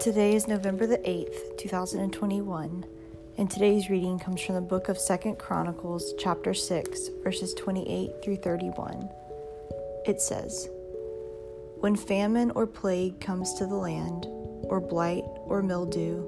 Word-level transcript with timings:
Today 0.00 0.34
is 0.34 0.46
November 0.46 0.86
the 0.86 0.98
8th, 0.98 1.56
2021, 1.58 2.84
and 3.38 3.50
today's 3.50 3.88
reading 3.88 4.18
comes 4.18 4.40
from 4.42 4.54
the 4.54 4.60
book 4.60 4.88
of 4.88 4.98
2nd 4.98 5.38
Chronicles, 5.38 6.14
chapter 6.18 6.52
6, 6.52 7.08
verses 7.24 7.54
28 7.54 8.10
through 8.22 8.36
31. 8.36 9.08
It 10.06 10.20
says, 10.20 10.68
When 11.80 11.96
famine 11.96 12.52
or 12.52 12.66
plague 12.66 13.20
comes 13.20 13.54
to 13.54 13.66
the 13.66 13.74
land, 13.74 14.26
or 14.64 14.80
blight 14.80 15.24
or 15.46 15.62
mildew, 15.62 16.22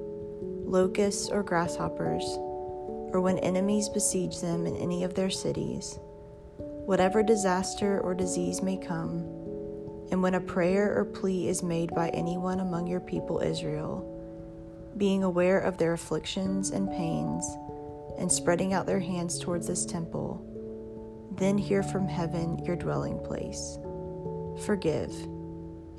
locusts 0.64 1.28
or 1.28 1.42
grasshoppers, 1.42 2.24
or 3.12 3.20
when 3.20 3.38
enemies 3.38 3.88
besiege 3.88 4.40
them 4.40 4.66
in 4.66 4.76
any 4.76 5.04
of 5.04 5.14
their 5.14 5.30
cities, 5.30 5.98
whatever 6.56 7.22
disaster 7.22 8.00
or 8.00 8.14
disease 8.14 8.62
may 8.62 8.78
come, 8.78 9.37
and 10.10 10.22
when 10.22 10.34
a 10.34 10.40
prayer 10.40 10.96
or 10.96 11.04
plea 11.04 11.48
is 11.48 11.62
made 11.62 11.94
by 11.94 12.08
anyone 12.10 12.60
among 12.60 12.86
your 12.86 13.00
people 13.00 13.40
Israel, 13.40 14.14
being 14.96 15.22
aware 15.22 15.60
of 15.60 15.78
their 15.78 15.92
afflictions 15.92 16.70
and 16.70 16.90
pains, 16.90 17.44
and 18.18 18.30
spreading 18.30 18.72
out 18.72 18.86
their 18.86 18.98
hands 18.98 19.38
towards 19.38 19.66
this 19.66 19.84
temple, 19.84 20.44
then 21.36 21.56
hear 21.56 21.82
from 21.82 22.08
heaven 22.08 22.58
your 22.64 22.76
dwelling 22.76 23.18
place. 23.20 23.78
Forgive, 24.64 25.12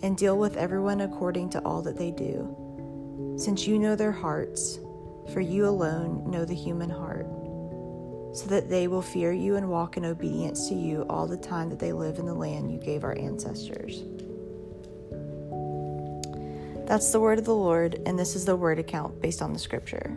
and 0.02 0.18
deal 0.18 0.38
with 0.38 0.58
everyone 0.58 1.02
according 1.02 1.50
to 1.52 1.62
all 1.64 1.82
that 1.82 1.98
they 1.98 2.12
do, 2.12 3.36
since 3.38 3.68
you 3.68 3.80
know 3.80 3.96
their 3.96 4.12
hearts, 4.12 4.80
for 5.34 5.40
you 5.40 5.68
alone 5.68 6.30
know 6.30 6.44
the 6.44 6.56
human 6.56 6.90
heart 6.90 7.28
so 8.34 8.46
that 8.48 8.70
they 8.70 8.88
will 8.88 9.02
fear 9.02 9.32
you 9.32 9.56
and 9.56 9.70
walk 9.70 9.98
in 9.98 10.06
obedience 10.06 10.70
to 10.70 10.76
you 10.76 11.06
all 11.10 11.28
the 11.28 11.38
time 11.38 11.70
that 11.70 11.80
they 11.80 11.92
live 11.92 12.20
in 12.20 12.26
the 12.26 12.34
land 12.34 12.72
you 12.72 12.80
gave 12.80 13.04
our 13.04 13.18
ancestors. 13.18 14.04
That's 16.88 17.12
the 17.12 17.20
word 17.20 17.40
of 17.40 17.46
the 17.46 17.56
Lord, 17.56 18.02
and 18.06 18.18
this 18.18 18.36
is 18.36 18.46
the 18.46 18.56
word 18.56 18.80
account 18.80 19.22
based 19.22 19.42
on 19.42 19.54
the 19.54 19.60
scripture. 19.60 20.16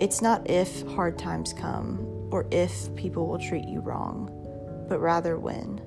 It's 0.00 0.22
not 0.22 0.48
if 0.50 0.82
hard 0.88 1.18
times 1.18 1.52
come 1.52 2.28
or 2.30 2.46
if 2.50 2.94
people 2.96 3.26
will 3.26 3.38
treat 3.38 3.64
you 3.64 3.80
wrong, 3.80 4.30
but 4.88 4.98
rather 4.98 5.38
when. 5.38 5.80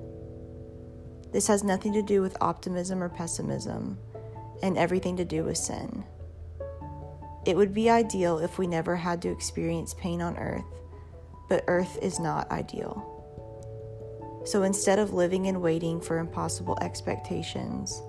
This 1.32 1.48
has 1.48 1.64
nothing 1.64 1.92
to 1.92 2.02
do 2.02 2.22
with 2.22 2.36
optimism 2.40 3.02
or 3.02 3.08
pessimism, 3.08 3.98
and 4.62 4.78
everything 4.78 5.16
to 5.16 5.24
do 5.24 5.44
with 5.44 5.58
sin. 5.58 6.04
It 7.46 7.56
would 7.56 7.72
be 7.72 7.88
ideal 7.88 8.40
if 8.40 8.58
we 8.58 8.66
never 8.66 8.96
had 8.96 9.22
to 9.22 9.30
experience 9.30 9.94
pain 9.94 10.20
on 10.20 10.36
earth, 10.36 10.64
but 11.48 11.62
earth 11.68 11.96
is 12.02 12.18
not 12.18 12.50
ideal. 12.50 13.12
So 14.44 14.64
instead 14.64 14.98
of 14.98 15.12
living 15.12 15.46
and 15.46 15.62
waiting 15.62 16.00
for 16.00 16.18
impossible 16.18 16.76
expectations, 16.80 18.02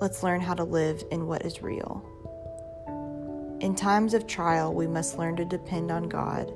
let's 0.00 0.22
learn 0.22 0.40
how 0.40 0.54
to 0.54 0.64
live 0.64 1.04
in 1.10 1.26
what 1.26 1.44
is 1.44 1.62
real. 1.62 2.02
In 3.60 3.74
times 3.74 4.14
of 4.14 4.26
trial, 4.26 4.72
we 4.72 4.86
must 4.86 5.18
learn 5.18 5.36
to 5.36 5.44
depend 5.44 5.90
on 5.90 6.08
God 6.08 6.50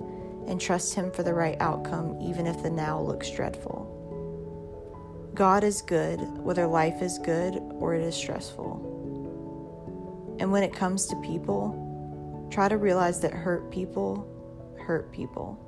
and 0.46 0.58
trust 0.58 0.94
Him 0.94 1.10
for 1.10 1.22
the 1.22 1.34
right 1.34 1.56
outcome, 1.60 2.18
even 2.22 2.46
if 2.46 2.62
the 2.62 2.70
now 2.70 2.98
looks 2.98 3.30
dreadful. 3.30 3.92
God 5.34 5.64
is 5.64 5.82
good, 5.82 6.18
whether 6.38 6.66
life 6.66 7.02
is 7.02 7.18
good 7.18 7.58
or 7.74 7.94
it 7.94 8.00
is 8.00 8.14
stressful. 8.14 8.94
And 10.40 10.50
when 10.50 10.62
it 10.62 10.72
comes 10.72 11.04
to 11.06 11.16
people, 11.16 11.85
Try 12.50 12.68
to 12.68 12.78
realize 12.78 13.20
that 13.20 13.32
hurt 13.32 13.70
people 13.70 14.32
hurt 14.86 15.12
people. 15.12 15.58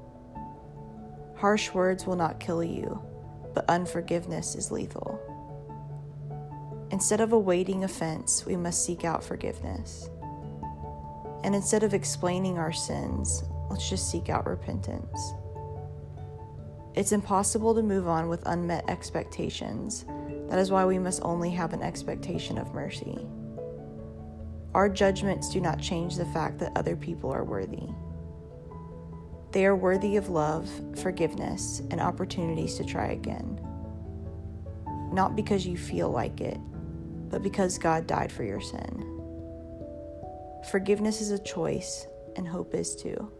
Harsh 1.36 1.72
words 1.74 2.06
will 2.06 2.16
not 2.16 2.40
kill 2.40 2.62
you, 2.62 3.02
but 3.54 3.68
unforgiveness 3.68 4.54
is 4.54 4.70
lethal. 4.70 5.20
Instead 6.90 7.20
of 7.20 7.32
awaiting 7.32 7.84
offense, 7.84 8.46
we 8.46 8.56
must 8.56 8.84
seek 8.84 9.04
out 9.04 9.22
forgiveness. 9.22 10.08
And 11.44 11.54
instead 11.54 11.82
of 11.82 11.94
explaining 11.94 12.58
our 12.58 12.72
sins, 12.72 13.44
let's 13.70 13.88
just 13.90 14.10
seek 14.10 14.28
out 14.28 14.46
repentance. 14.46 15.32
It's 16.94 17.12
impossible 17.12 17.74
to 17.74 17.82
move 17.82 18.08
on 18.08 18.28
with 18.28 18.46
unmet 18.46 18.88
expectations. 18.88 20.04
That 20.48 20.58
is 20.58 20.70
why 20.70 20.84
we 20.84 20.98
must 20.98 21.22
only 21.22 21.50
have 21.50 21.72
an 21.72 21.82
expectation 21.82 22.58
of 22.58 22.74
mercy. 22.74 23.26
Our 24.74 24.88
judgments 24.88 25.50
do 25.50 25.60
not 25.60 25.80
change 25.80 26.16
the 26.16 26.26
fact 26.26 26.58
that 26.58 26.76
other 26.76 26.94
people 26.94 27.30
are 27.30 27.44
worthy. 27.44 27.88
They 29.52 29.64
are 29.64 29.74
worthy 29.74 30.16
of 30.16 30.28
love, 30.28 30.68
forgiveness, 31.00 31.80
and 31.90 32.00
opportunities 32.00 32.74
to 32.74 32.84
try 32.84 33.08
again. 33.08 33.60
Not 35.10 35.34
because 35.34 35.66
you 35.66 35.78
feel 35.78 36.10
like 36.10 36.42
it, 36.42 36.58
but 37.30 37.42
because 37.42 37.78
God 37.78 38.06
died 38.06 38.30
for 38.30 38.44
your 38.44 38.60
sin. 38.60 39.04
Forgiveness 40.70 41.22
is 41.22 41.30
a 41.30 41.42
choice, 41.42 42.06
and 42.36 42.46
hope 42.46 42.74
is 42.74 42.94
too. 42.94 43.32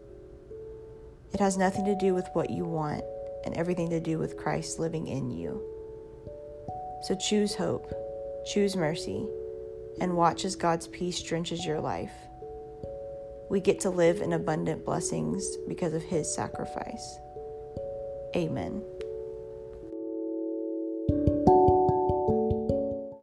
It 1.34 1.40
has 1.40 1.58
nothing 1.58 1.84
to 1.84 1.94
do 1.94 2.14
with 2.14 2.26
what 2.32 2.48
you 2.48 2.64
want 2.64 3.04
and 3.44 3.54
everything 3.54 3.90
to 3.90 4.00
do 4.00 4.18
with 4.18 4.38
Christ 4.38 4.78
living 4.78 5.06
in 5.08 5.30
you. 5.30 5.62
So 7.02 7.14
choose 7.14 7.54
hope, 7.54 7.92
choose 8.46 8.76
mercy, 8.76 9.26
and 10.00 10.16
watch 10.16 10.44
as 10.44 10.56
God's 10.56 10.88
peace 10.88 11.22
drenches 11.22 11.64
your 11.64 11.80
life. 11.80 12.12
We 13.50 13.60
get 13.60 13.80
to 13.80 13.90
live 13.90 14.20
in 14.20 14.32
abundant 14.32 14.84
blessings 14.84 15.46
because 15.68 15.94
of 15.94 16.02
His 16.02 16.32
sacrifice. 16.34 17.18
Amen. 18.36 18.82